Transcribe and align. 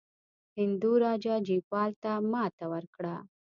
هندو 0.57 0.91
راجا 1.05 1.35
جیپال 1.47 1.91
ته 2.03 2.11
ماته 2.31 2.65
ورکړه. 2.73 3.15